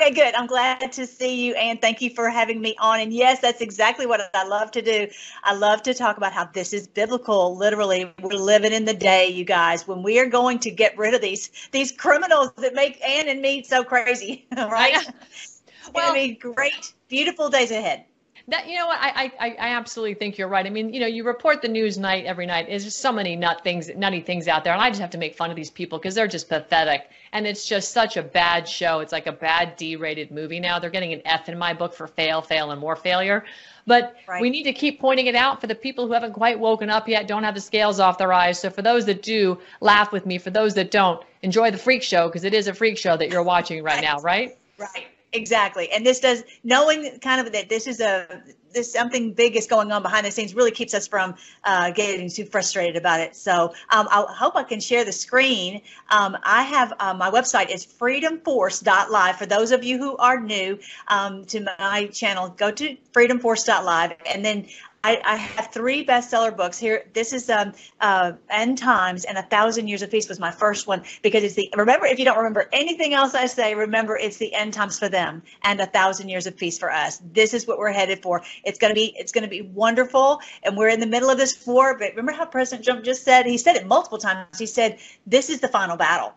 [0.00, 0.32] Okay, good.
[0.36, 3.00] I'm glad to see you, and thank you for having me on.
[3.00, 5.08] And yes, that's exactly what I love to do.
[5.42, 7.56] I love to talk about how this is biblical.
[7.56, 11.14] Literally, we're living in the day, you guys, when we are going to get rid
[11.14, 14.46] of these these criminals that make Ann and me so crazy.
[14.56, 14.94] Right?
[14.94, 18.04] It's well, gonna be great, beautiful days ahead.
[18.48, 20.64] That you know what I, I I absolutely think you're right.
[20.64, 22.66] I mean, you know, you report the news night every night.
[22.66, 25.18] There's just so many nut things, nutty things out there, and I just have to
[25.18, 27.10] make fun of these people because they're just pathetic.
[27.32, 29.00] And it's just such a bad show.
[29.00, 30.78] It's like a bad D-rated movie now.
[30.78, 33.44] They're getting an F in my book for fail, fail, and more failure.
[33.86, 34.40] But right.
[34.40, 37.06] we need to keep pointing it out for the people who haven't quite woken up
[37.06, 38.58] yet, don't have the scales off their eyes.
[38.58, 40.38] So for those that do, laugh with me.
[40.38, 43.28] For those that don't, enjoy the freak show because it is a freak show that
[43.30, 44.02] you're watching right, right.
[44.02, 44.56] now, right?
[44.78, 45.06] Right.
[45.32, 45.90] Exactly.
[45.90, 48.42] And this does knowing kind of that this is a
[48.72, 52.30] this something big is going on behind the scenes really keeps us from uh, getting
[52.30, 53.36] too frustrated about it.
[53.36, 55.82] So um, I hope I can share the screen.
[56.10, 59.36] Um, I have uh, my website is freedomforce.live.
[59.36, 60.78] For those of you who are new
[61.08, 64.66] um, to my channel, go to freedomforce.live and then
[65.04, 67.04] I, I, have three bestseller books here.
[67.14, 70.88] This is um, uh, End Times and A Thousand Years of Peace was my first
[70.88, 74.38] one because it's the remember if you don't remember anything else I say, remember it's
[74.38, 77.22] the end times for them and A Thousand Years of Peace for us.
[77.32, 78.42] This is what we're headed for.
[78.64, 81.96] It's gonna be it's gonna be wonderful, and we're in the middle of this war.
[81.96, 84.58] But remember how President Trump just said he said it multiple times.
[84.58, 86.34] He said this is the final battle,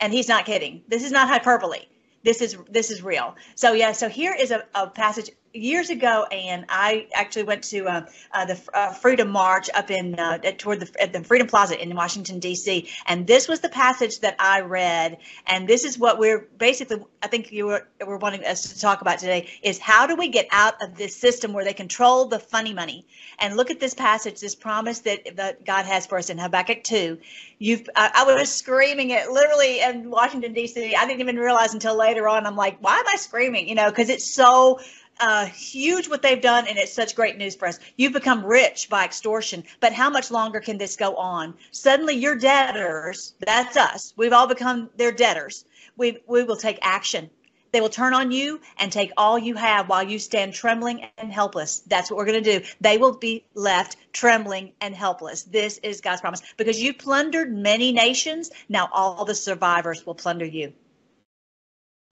[0.00, 0.82] and he's not kidding.
[0.88, 1.80] This is not hyperbole
[2.24, 6.26] this is this is real so yeah so here is a, a passage years ago,
[6.30, 10.80] and I actually went to uh, uh, the uh, Freedom March up in uh, toward
[10.80, 12.88] the, at the Freedom Plaza in Washington D.C.
[13.06, 17.02] And this was the passage that I read, and this is what we're basically.
[17.22, 20.28] I think you were, were wanting us to talk about today is how do we
[20.28, 23.06] get out of this system where they control the funny money?
[23.40, 26.84] And look at this passage, this promise that that God has for us in Habakkuk
[26.84, 27.18] two.
[27.58, 30.94] You've I, I was screaming it literally in Washington D.C.
[30.94, 32.46] I didn't even realize until later on.
[32.46, 33.68] I'm like, why am I screaming?
[33.68, 34.78] You know, because it's so
[35.20, 37.78] uh, huge what they've done, and it's such great news for us.
[37.96, 41.54] You've become rich by extortion, but how much longer can this go on?
[41.70, 45.64] Suddenly, your debtors, that's us, we've all become their debtors.
[45.96, 47.30] We, we will take action.
[47.70, 51.30] They will turn on you and take all you have while you stand trembling and
[51.30, 51.80] helpless.
[51.80, 52.66] That's what we're going to do.
[52.80, 55.42] They will be left trembling and helpless.
[55.42, 56.42] This is God's promise.
[56.56, 60.72] Because you plundered many nations, now all the survivors will plunder you.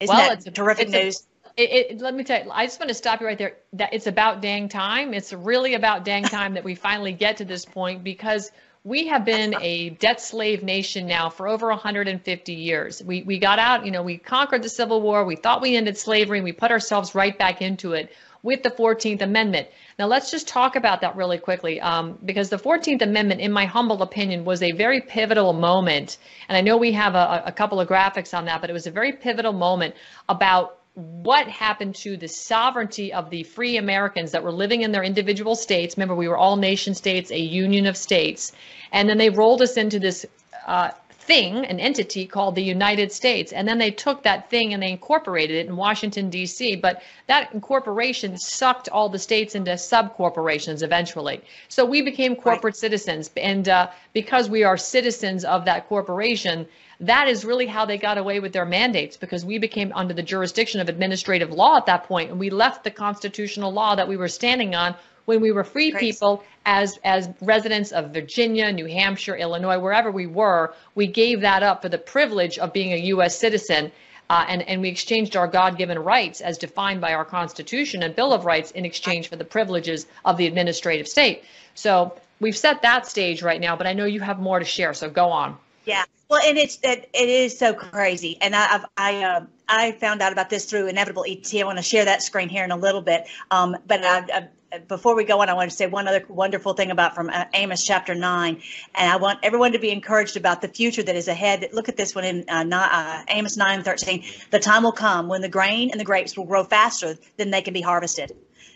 [0.01, 1.27] Isn't well, that it's terrific it's news?
[1.57, 3.57] It, it, let me tell you, I just want to stop you right there.
[3.73, 5.15] That it's about dang time.
[5.15, 8.51] It's really about dang time that we finally get to this point because
[8.85, 13.03] we have been a debt slave nation now for over 150 years.
[13.03, 15.25] We we got out, you know, we conquered the Civil War.
[15.25, 18.13] We thought we ended slavery, and we put ourselves right back into it
[18.43, 19.67] with the 14th Amendment.
[19.99, 23.65] Now, let's just talk about that really quickly um, because the 14th Amendment, in my
[23.65, 26.19] humble opinion, was a very pivotal moment.
[26.49, 28.87] And I know we have a, a couple of graphics on that, but it was
[28.87, 29.97] a very pivotal moment
[30.29, 35.05] about what happened to the sovereignty of the free Americans that were living in their
[35.05, 35.97] individual states.
[35.97, 38.53] Remember, we were all nation states, a union of states.
[38.93, 40.25] And then they rolled us into this
[40.67, 40.93] uh,
[41.27, 43.53] thing, an entity called the United States.
[43.53, 46.77] And then they took that thing and they incorporated it in Washington, D.C.
[46.77, 51.43] But that incorporation sucked all the states into sub corporations eventually.
[51.69, 52.77] So we became corporate right.
[52.77, 53.31] citizens.
[53.37, 56.67] And uh, because we are citizens of that corporation,
[57.01, 60.23] that is really how they got away with their mandates because we became under the
[60.23, 64.17] jurisdiction of administrative law at that point and we left the constitutional law that we
[64.17, 64.95] were standing on
[65.27, 70.27] when we were free people as as residents of Virginia, New Hampshire, Illinois, wherever we
[70.27, 73.39] were, we gave that up for the privilege of being a U.S.
[73.39, 73.93] citizen.
[74.29, 78.33] Uh, and, and we exchanged our God-given rights as defined by our Constitution and Bill
[78.33, 81.45] of Rights in exchange for the privileges of the administrative state.
[81.75, 84.95] So we've set that stage right now, but I know you have more to share,
[84.95, 85.57] so go on.
[85.87, 86.05] Yeah.
[86.29, 90.21] Well, and it's that it is so crazy, and I, I've, I um, I found
[90.21, 91.49] out about this through Inevitable ET.
[91.55, 94.79] I want to share that screen here in a little bit, um, but I, I,
[94.79, 97.45] before we go on, I want to say one other wonderful thing about from uh,
[97.55, 98.61] Amos chapter nine,
[98.97, 101.69] and I want everyone to be encouraged about the future that is ahead.
[101.73, 104.25] Look at this one in uh, uh, Amos nine thirteen.
[104.51, 107.63] The time will come when the grain and the grapes will grow faster than they
[107.63, 108.33] can be harvested.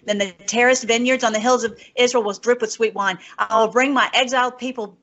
[0.07, 3.19] Then the terraced vineyards on the hills of Israel will drip with sweet wine.
[3.39, 4.97] I will bring my exiled people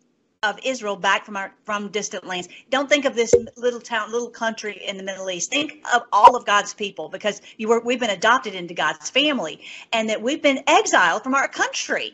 [0.47, 2.47] of Israel back from our from distant lands.
[2.69, 5.49] Don't think of this little town, little country in the Middle East.
[5.49, 9.61] Think of all of God's people because you were we've been adopted into God's family
[9.93, 12.13] and that we've been exiled from our country.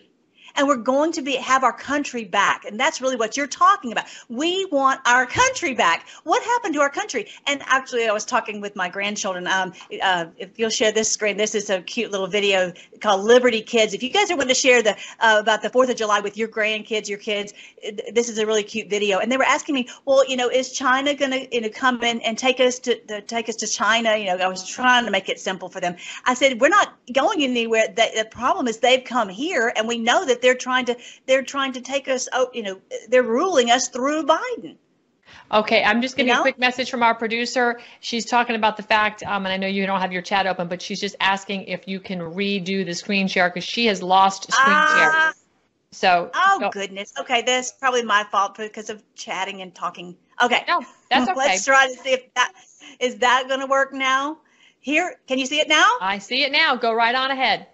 [0.56, 2.66] And we're going to be have our country back.
[2.66, 4.06] And that's really what you're talking about.
[4.30, 6.08] We want our country back.
[6.24, 7.28] What happened to our country?
[7.48, 9.48] And actually i was talking with my grandchildren.
[9.48, 12.72] Um, uh, if you'll share this screen this is a cute little video
[13.02, 13.94] called liberty kids.
[13.94, 16.38] If you guys are wanting to share the uh, about the fourth of july with
[16.38, 17.54] your grandkids your kids
[18.12, 19.20] this is a really cute video.
[19.20, 22.04] And they were asking me well you know is china going to you know come
[22.04, 24.16] in and take us to, take us to china?
[24.16, 25.96] You know i was trying to make it simple for them.
[26.26, 27.88] I said we're not going anywhere.
[27.88, 30.96] The, the problem is they've come here and we know that they're trying to
[31.26, 32.80] they're trying to take us out you know
[33.10, 34.78] they're ruling us through biden
[35.52, 36.40] Okay, I'm just getting you know?
[36.40, 37.80] a quick message from our producer.
[38.00, 40.68] She's talking about the fact, um, and I know you don't have your chat open,
[40.68, 44.52] but she's just asking if you can redo the screen share because she has lost
[44.52, 45.34] screen uh, share.
[45.92, 46.32] So.
[46.34, 46.70] Oh go.
[46.72, 47.14] goodness.
[47.20, 50.16] Okay, that's probably my fault because of chatting and talking.
[50.42, 50.64] Okay.
[50.68, 51.38] No, that's okay.
[51.38, 52.52] Let's try to see if that
[53.00, 54.40] is that going to work now.
[54.80, 55.88] Here, can you see it now?
[56.02, 56.76] I see it now.
[56.76, 57.68] Go right on ahead.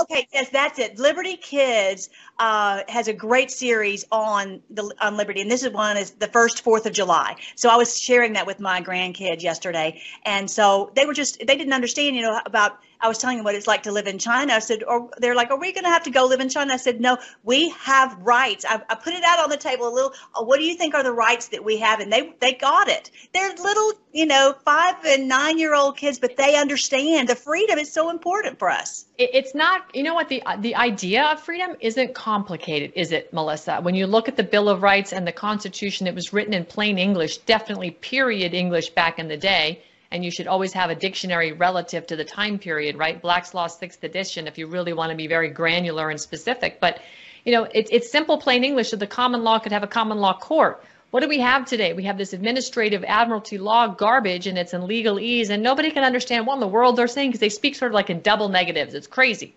[0.00, 1.00] Okay, yes, that's it.
[1.00, 5.96] Liberty Kids uh, has a great series on the on Liberty, and this is one
[5.96, 7.34] is the first Fourth of July.
[7.56, 11.56] So I was sharing that with my grandkids yesterday, and so they were just they
[11.56, 14.18] didn't understand, you know, about I was telling them what it's like to live in
[14.18, 14.54] China.
[14.54, 16.72] I said, or they're like, are we going to have to go live in China?
[16.72, 18.64] I said, no, we have rights.
[18.66, 20.14] I, I put it out on the table a little.
[20.34, 22.00] Uh, what do you think are the rights that we have?
[22.00, 23.10] And they they got it.
[23.34, 27.78] They're little, you know, five and nine year old kids, but they understand the freedom
[27.78, 29.04] is so important for us.
[29.18, 33.80] It's not, you know what the the idea of freedom isn't complicated, is it, Melissa?
[33.82, 36.64] When you look at the Bill of Rights and the Constitution, it was written in
[36.64, 39.82] plain English, definitely period English back in the day
[40.14, 43.20] and you should always have a dictionary relative to the time period, right?
[43.20, 46.78] Black's Law sixth edition, if you really want to be very granular and specific.
[46.78, 47.00] But,
[47.44, 50.18] you know, it, it's simple, plain English that the common law could have a common
[50.18, 50.84] law court.
[51.10, 51.94] What do we have today?
[51.94, 56.46] We have this administrative admiralty law garbage and it's in legalese, and nobody can understand
[56.46, 58.94] what in the world they're saying because they speak sort of like in double negatives.
[58.94, 59.52] It's crazy.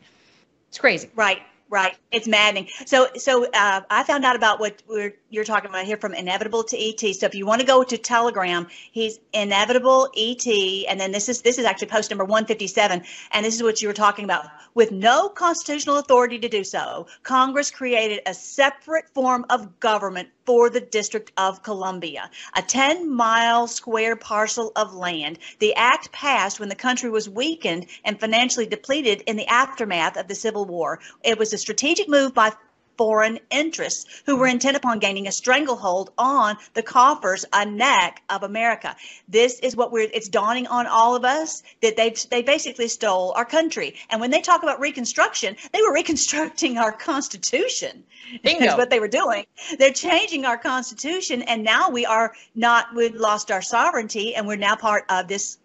[0.69, 1.11] It's crazy.
[1.15, 1.43] Right.
[1.69, 2.69] Right, it's maddening.
[2.85, 4.81] So, so uh, I found out about what
[5.29, 7.13] you're talking about here from inevitable to ET.
[7.13, 11.41] So, if you want to go to Telegram, he's inevitable ET, and then this is
[11.41, 13.03] this is actually post number 157,
[13.33, 14.45] and this is what you were talking about.
[14.75, 20.69] With no constitutional authority to do so, Congress created a separate form of government for
[20.69, 25.39] the District of Columbia, a 10 mile square parcel of land.
[25.59, 30.29] The act passed when the country was weakened and financially depleted in the aftermath of
[30.29, 30.99] the Civil War.
[31.23, 32.53] It was a strategic move by
[32.97, 38.43] foreign interests who were intent upon gaining a stranglehold on the coffers, a neck of
[38.43, 38.95] America.
[39.27, 43.33] This is what we're, it's dawning on all of us that they they basically stole
[43.35, 43.95] our country.
[44.09, 48.03] And when they talk about reconstruction, they were reconstructing our constitution.
[48.43, 48.65] Bingo.
[48.65, 49.45] That's what they were doing.
[49.77, 51.43] They're changing our constitution.
[51.43, 55.57] And now we are not, we've lost our sovereignty and we're now part of this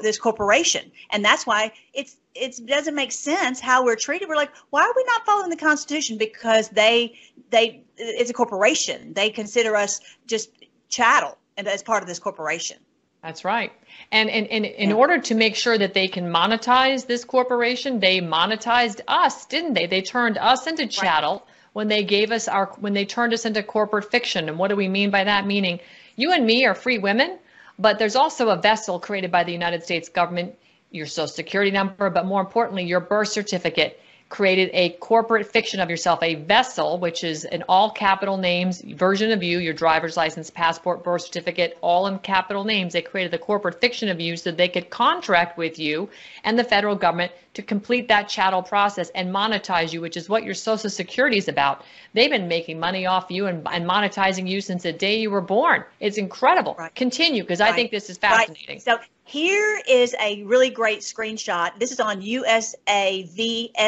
[0.00, 4.28] this corporation and that's why it's it doesn't make sense how we're treated.
[4.28, 6.18] We're like, why are we not following the Constitution?
[6.18, 7.18] Because they
[7.50, 9.12] they it's a corporation.
[9.14, 10.50] They consider us just
[10.88, 12.78] chattel and as part of this corporation.
[13.22, 13.72] That's right.
[14.12, 14.94] And, and, and in yeah.
[14.94, 19.86] order to make sure that they can monetize this corporation, they monetized us, didn't they?
[19.86, 21.42] They turned us into chattel right.
[21.72, 24.48] when they gave us our when they turned us into corporate fiction.
[24.48, 25.46] And what do we mean by that?
[25.46, 25.80] Meaning
[26.14, 27.38] you and me are free women,
[27.78, 30.54] but there's also a vessel created by the United States government
[30.96, 35.88] your social security number, but more importantly, your birth certificate created a corporate fiction of
[35.88, 40.50] yourself, a vessel, which is an all capital names version of you, your driver's license,
[40.50, 42.92] passport, birth certificate, all in capital names.
[42.92, 46.10] They created the corporate fiction of you so they could contract with you
[46.42, 50.42] and the federal government to complete that chattel process and monetize you, which is what
[50.42, 51.84] your social security is about.
[52.12, 55.40] They've been making money off you and, and monetizing you since the day you were
[55.40, 55.84] born.
[56.00, 56.74] It's incredible.
[56.76, 56.94] Right.
[56.94, 57.72] Continue because right.
[57.72, 58.76] I think this is fascinating.
[58.76, 58.82] Right.
[58.82, 61.76] So here is a really great screenshot.
[61.80, 63.78] This is on usavsus.info,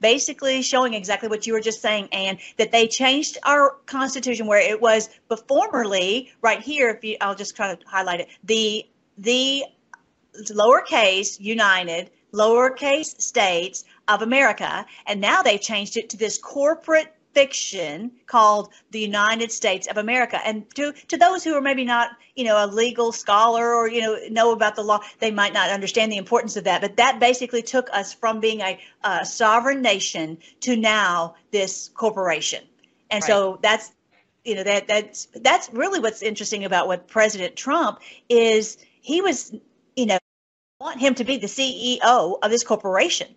[0.00, 4.60] basically showing exactly what you were just saying, and that they changed our constitution where
[4.60, 5.10] it was
[5.46, 6.88] formerly right here.
[6.88, 8.28] If you, I'll just try to highlight it.
[8.44, 8.86] The
[9.18, 9.64] the
[10.48, 18.10] lowercase United lowercase states of America, and now they've changed it to this corporate fiction
[18.26, 20.40] called the United States of America.
[20.44, 24.00] And to to those who are maybe not, you know, a legal scholar or you
[24.00, 26.80] know know about the law, they might not understand the importance of that.
[26.80, 32.64] But that basically took us from being a, a sovereign nation to now this corporation.
[33.10, 33.28] And right.
[33.28, 33.92] so that's
[34.44, 38.78] you know that that's that's really what's interesting about what President Trump is.
[39.02, 39.54] He was,
[39.96, 40.18] you know,
[40.80, 43.28] want him to be the CEO of this corporation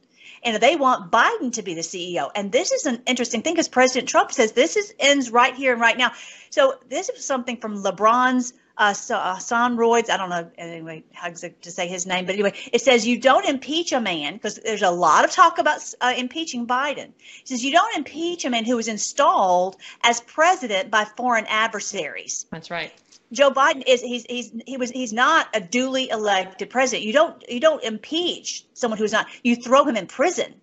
[0.43, 2.31] and they want Biden to be the CEO.
[2.35, 5.73] And this is an interesting thing because President Trump says this is ends right here
[5.73, 6.11] and right now.
[6.49, 11.71] So this is something from LeBron's uh, so, uh, I don't know anyway how to
[11.71, 14.89] say his name, but anyway, it says you don't impeach a man because there's a
[14.89, 17.09] lot of talk about uh, impeaching Biden.
[17.41, 22.47] It says you don't impeach a man who was installed as president by foreign adversaries.
[22.49, 22.91] That's right.
[23.33, 27.05] Joe Biden is he's he's he was he's not a duly elected president.
[27.05, 29.27] You don't you don't impeach someone who's not.
[29.43, 30.53] You throw him in prison,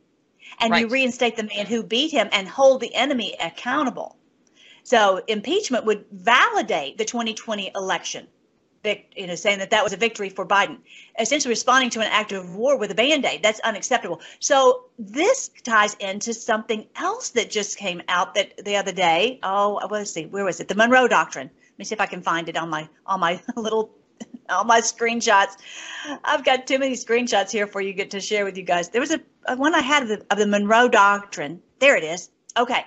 [0.58, 0.80] and right.
[0.80, 4.16] you reinstate the man who beat him and hold the enemy accountable.
[4.84, 8.26] So impeachment would validate the 2020 election,
[8.84, 10.78] you know, saying that that was a victory for Biden,
[11.18, 13.42] essentially responding to an act of war with a band-aid.
[13.42, 14.20] That's unacceptable.
[14.38, 19.38] So this ties into something else that just came out that the other day.
[19.42, 20.68] Oh, let's see, where was it?
[20.68, 21.50] The Monroe Doctrine.
[21.80, 23.88] Let me see if I can find it on my on my little
[24.50, 25.56] all my screenshots.
[26.22, 28.90] I've got too many screenshots here for you get to share with you guys.
[28.90, 31.62] There was a, a one I had of the, of the Monroe Doctrine.
[31.78, 32.28] There it is.
[32.54, 32.84] Okay.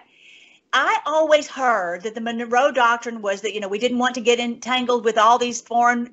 [0.74, 4.22] I always heard that the Monroe Doctrine was that, you know, we didn't want to
[4.22, 6.12] get entangled with all these foreign,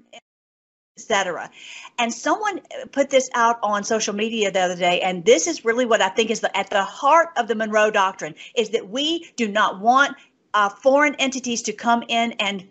[0.96, 1.50] etc.
[1.98, 5.84] And someone put this out on social media the other day, and this is really
[5.84, 9.30] what I think is the, at the heart of the Monroe Doctrine is that we
[9.36, 10.16] do not want
[10.54, 12.66] uh, foreign entities to come in and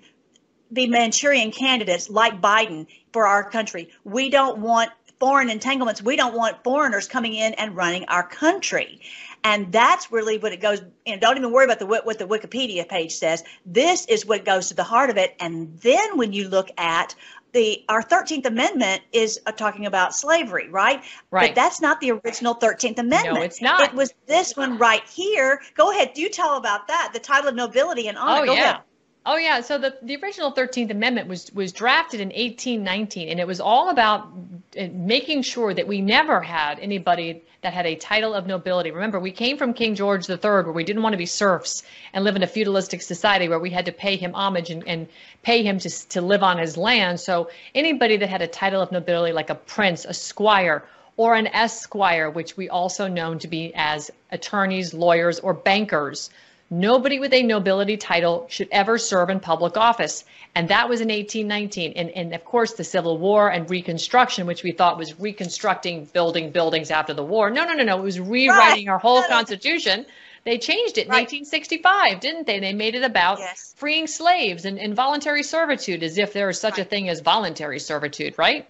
[0.73, 3.89] be Manchurian candidates like Biden for our country.
[4.03, 6.01] We don't want foreign entanglements.
[6.01, 9.01] We don't want foreigners coming in and running our country.
[9.43, 10.81] And that's really what it goes.
[11.05, 13.43] You know, don't even worry about the what the Wikipedia page says.
[13.65, 15.35] This is what goes to the heart of it.
[15.39, 17.15] And then when you look at
[17.51, 21.03] the our 13th amendment is uh, talking about slavery right?
[21.31, 21.49] Right.
[21.49, 23.35] but that's not the original 13th amendment.
[23.35, 23.89] no it's not.
[23.89, 25.61] It was this one right here.
[25.75, 28.43] Go ahead do tell about that the title of nobility and honor.
[28.43, 28.69] Oh go yeah.
[28.71, 28.81] Ahead.
[29.25, 33.45] Oh yeah, so the, the original 13th Amendment was was drafted in 1819 and it
[33.45, 34.29] was all about
[34.77, 38.91] uh, making sure that we never had anybody that had a title of nobility.
[38.91, 41.83] Remember, we came from King George III where we didn't want to be serfs
[42.13, 45.07] and live in a feudalistic society where we had to pay him homage and, and
[45.43, 47.19] pay him to, to live on his land.
[47.19, 50.83] So anybody that had a title of nobility like a prince, a squire,
[51.17, 56.29] or an esquire, which we also known to be as attorneys, lawyers, or bankers,
[56.71, 60.23] Nobody with a nobility title should ever serve in public office.
[60.53, 61.93] And that was in 1819.
[61.95, 66.51] And, and of course, the Civil War and Reconstruction, which we thought was reconstructing building
[66.51, 67.49] buildings after the war.
[67.49, 67.99] No, no, no, no.
[67.99, 68.93] It was rewriting right.
[68.93, 70.05] our whole Constitution.
[70.43, 71.27] They changed it in right.
[71.27, 72.59] 1865, didn't they?
[72.59, 73.73] They made it about yes.
[73.75, 76.85] freeing slaves and involuntary servitude, as if there is such right.
[76.85, 78.67] a thing as voluntary servitude, right?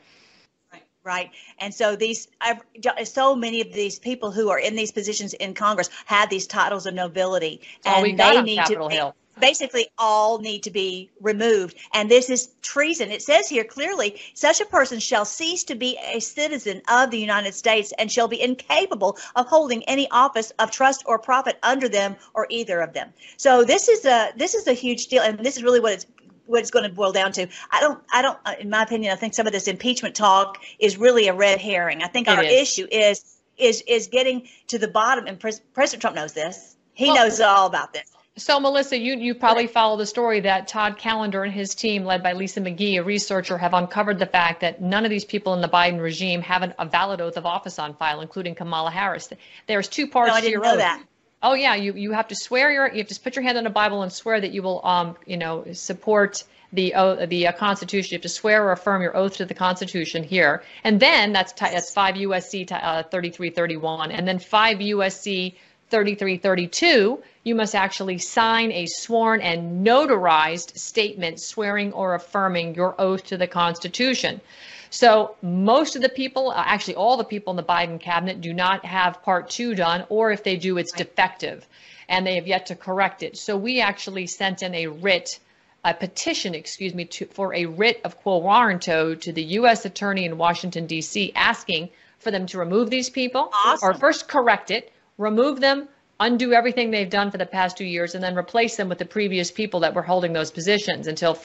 [1.10, 1.32] Right?
[1.58, 2.62] And so these, I've,
[3.06, 6.86] so many of these people who are in these positions in Congress had these titles
[6.86, 9.16] of nobility, and they need Capitol to Hill.
[9.40, 11.76] basically all need to be removed.
[11.94, 13.10] And this is treason.
[13.10, 17.18] It says here clearly, such a person shall cease to be a citizen of the
[17.20, 21.90] United States and shall be incapable of holding any office of trust or profit under
[21.90, 23.10] them or either of them.
[23.38, 26.06] So this is a this is a huge deal, and this is really what it's
[26.50, 27.48] what it's going to boil down to.
[27.72, 30.58] I don't, I don't, uh, in my opinion, I think some of this impeachment talk
[30.80, 32.02] is really a red herring.
[32.02, 32.52] I think it our is.
[32.52, 33.24] issue is
[33.58, 36.76] is is getting to the bottom, and Pres- President Trump knows this.
[36.94, 38.12] He well, knows all about this.
[38.38, 42.24] So, Melissa, you you probably follow the story that Todd Callender and his team, led
[42.24, 45.62] by Lisa McGee, a researcher, have uncovered the fact that none of these people in
[45.62, 49.30] the Biden regime have an, a valid oath of office on file, including Kamala Harris.
[49.68, 50.78] There's two parts no, I to your oath.
[50.78, 51.04] That.
[51.42, 53.64] Oh yeah, you you have to swear your you have to put your hand on
[53.64, 56.44] the Bible and swear that you will um you know support
[56.74, 58.12] the uh, the uh, Constitution.
[58.12, 61.54] You have to swear or affirm your oath to the Constitution here, and then that's
[61.54, 65.54] t- that's five USC t- uh, 3331, and then five USC
[65.90, 67.24] 3332.
[67.44, 73.38] You must actually sign a sworn and notarized statement swearing or affirming your oath to
[73.38, 74.42] the Constitution.
[74.90, 78.54] So most of the people, uh, actually all the people in the Biden cabinet do
[78.54, 81.68] not have part two done, or if they do, it's defective
[82.08, 83.38] and they have yet to correct it.
[83.38, 85.40] So we actually sent in a writ,
[85.86, 89.86] a petition, excuse me, to, for a writ of quo warranto to the U.S.
[89.86, 93.90] Attorney in Washington, D.C., asking for them to remove these people awesome.
[93.90, 95.88] or first correct it, remove them,
[96.20, 99.06] undo everything they've done for the past two years, and then replace them with the
[99.06, 101.36] previous people that were holding those positions until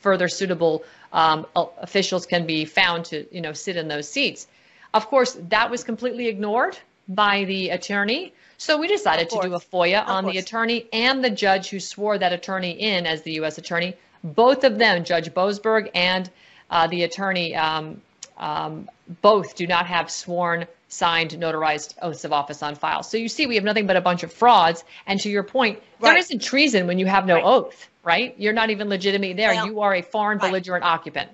[0.00, 4.46] further suitable um, officials can be found to, you know, sit in those seats.
[4.94, 8.32] Of course, that was completely ignored by the attorney.
[8.58, 10.34] So we decided to do a FOIA of on course.
[10.34, 13.58] the attorney and the judge who swore that attorney in as the U.S.
[13.58, 13.94] attorney.
[14.24, 16.28] Both of them, Judge Boasberg and
[16.70, 18.00] uh, the attorney, um,
[18.36, 18.90] um,
[19.22, 23.02] both do not have sworn, signed, notarized oaths of office on file.
[23.02, 24.84] So you see, we have nothing but a bunch of frauds.
[25.06, 26.10] And to your point, right.
[26.10, 27.44] there isn't treason when you have no right.
[27.44, 28.34] oath right?
[28.38, 29.52] You're not even legitimate there.
[29.52, 30.48] Well, you are a foreign right.
[30.48, 31.30] belligerent occupant.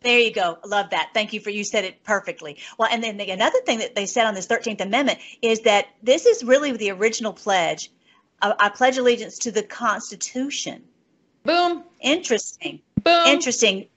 [0.00, 0.58] There you go.
[0.64, 1.10] Love that.
[1.12, 2.58] Thank you for you said it perfectly.
[2.78, 5.88] Well, and then the, another thing that they said on this 13th Amendment is that
[6.02, 7.90] this is really the original pledge.
[8.40, 10.82] I, I pledge allegiance to the Constitution.
[11.42, 11.84] Boom.
[12.00, 12.80] Interesting.
[13.02, 13.26] Boom.
[13.26, 13.88] Interesting.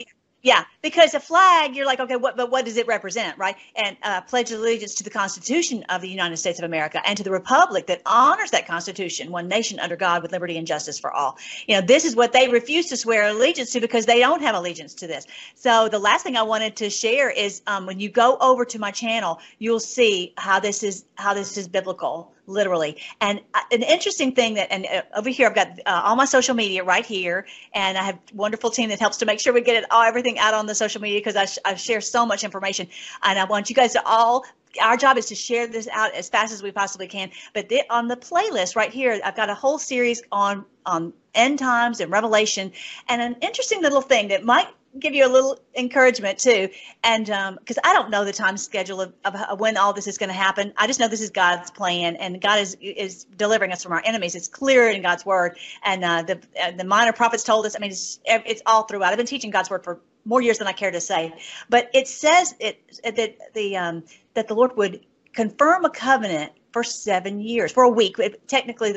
[0.44, 3.56] Yeah, because a flag, you're like, okay, what, but what does it represent, right?
[3.76, 7.24] And uh, pledge allegiance to the Constitution of the United States of America and to
[7.24, 11.12] the republic that honors that Constitution, one nation under God with liberty and justice for
[11.12, 11.38] all.
[11.68, 14.56] You know, this is what they refuse to swear allegiance to because they don't have
[14.56, 15.28] allegiance to this.
[15.54, 18.80] So the last thing I wanted to share is um, when you go over to
[18.80, 22.98] my channel, you'll see how this is how this is biblical literally.
[23.20, 26.26] And uh, an interesting thing that, and uh, over here, I've got uh, all my
[26.26, 29.62] social media right here, and I have wonderful team that helps to make sure we
[29.62, 32.26] get it all everything out on the social media because I, sh- I share so
[32.26, 32.88] much information,
[33.24, 34.46] and I want you guys to all.
[34.82, 37.30] Our job is to share this out as fast as we possibly can.
[37.54, 41.60] But th- on the playlist right here, I've got a whole series on on end
[41.60, 42.72] times and Revelation,
[43.08, 44.68] and an interesting little thing that might
[45.00, 46.70] give you a little encouragement too.
[47.04, 50.18] And because um, I don't know the time schedule of, of when all this is
[50.18, 53.72] going to happen, I just know this is God's plan, and God is is delivering
[53.72, 54.36] us from our enemies.
[54.36, 57.76] It's clear in God's word, and uh, the uh, the minor prophets told us.
[57.76, 59.12] I mean, it's, it's all throughout.
[59.12, 61.34] I've been teaching God's word for more years than I care to say,
[61.70, 66.84] but it says it that the um, that the Lord would confirm a covenant for
[66.84, 68.20] seven years, for a week.
[68.20, 68.92] It, technically,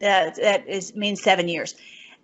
[0.00, 1.74] that that is means seven years,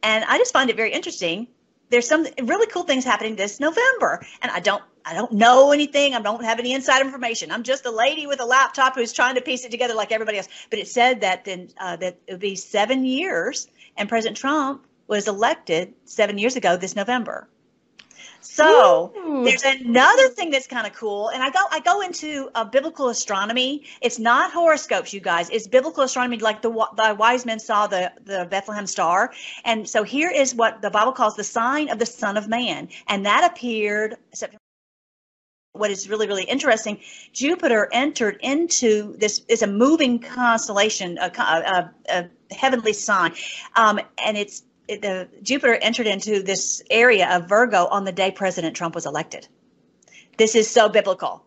[0.03, 1.49] and I just find it very interesting
[1.93, 6.15] there's some really cool things happening this November, and I don't I don't know anything.
[6.15, 7.53] I don't have any inside information.
[7.53, 10.39] I'm just a lady with a laptop who's trying to piece it together like everybody
[10.39, 10.49] else.
[10.71, 14.87] But it said that then uh, that it would be seven years, and President Trump
[15.07, 17.47] was elected seven years ago this November.
[18.43, 19.45] So Ooh.
[19.45, 23.09] there's another thing that's kind of cool, and I go I go into uh, biblical
[23.09, 23.85] astronomy.
[24.01, 25.49] It's not horoscopes, you guys.
[25.51, 29.33] It's biblical astronomy, like the the wise men saw the the Bethlehem star.
[29.65, 32.89] And so here is what the Bible calls the sign of the Son of Man,
[33.07, 34.59] and that appeared September
[35.75, 37.01] what is really really interesting
[37.33, 43.33] jupiter entered into this is a moving constellation a, a, a heavenly sign
[43.75, 48.77] um, and it's the Jupiter entered into this area of Virgo on the day President
[48.77, 49.47] Trump was elected.
[50.39, 51.45] This is so biblical.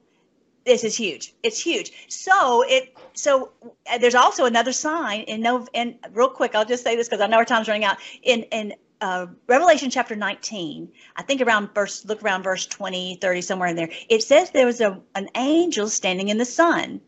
[0.65, 1.34] This is huge.
[1.44, 1.92] It's huge.
[2.08, 3.51] So it so
[3.92, 7.22] uh, there's also another sign in no and real quick I'll just say this because
[7.22, 11.75] I know our time's running out in in uh, Revelation chapter 19, I think around
[11.75, 13.89] verse, look around verse 20, 30, somewhere in there.
[14.10, 17.01] It says there was a, an angel standing in the sun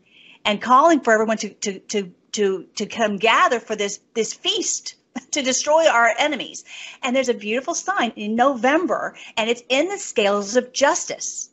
[0.44, 4.96] and calling for everyone to, to, to, to, to come gather for this, this feast
[5.30, 6.64] to destroy our enemies.
[7.02, 11.50] And there's a beautiful sign in November, and it's in the scales of justice.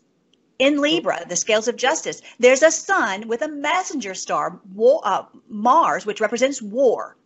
[0.57, 5.23] In Libra, the scales of justice, there's a sun with a messenger star, war, uh,
[5.49, 7.17] Mars, which represents war.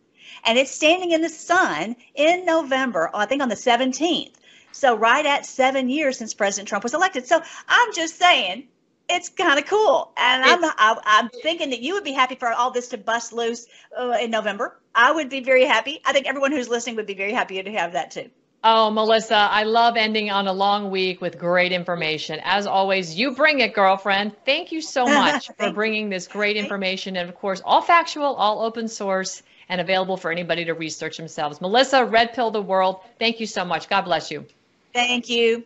[0.44, 4.34] And it's standing in the sun in November, I think on the 17th.
[4.72, 7.26] So, right at seven years since President Trump was elected.
[7.26, 8.68] So, I'm just saying,
[9.10, 10.12] it's kind of cool.
[10.16, 13.32] And I'm, I, I'm thinking that you would be happy for all this to bust
[13.32, 13.66] loose
[13.98, 14.79] uh, in November.
[14.94, 16.00] I would be very happy.
[16.04, 18.30] I think everyone who's listening would be very happy to have that too.
[18.62, 22.40] Oh, Melissa, I love ending on a long week with great information.
[22.44, 24.36] As always, you bring it, girlfriend.
[24.44, 27.16] Thank you so much for bringing this great information.
[27.16, 31.60] And of course, all factual, all open source, and available for anybody to research themselves.
[31.60, 33.88] Melissa, Red Pill the World, thank you so much.
[33.88, 34.44] God bless you.
[34.92, 35.64] Thank you.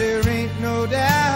[0.00, 1.29] There ain't no doubt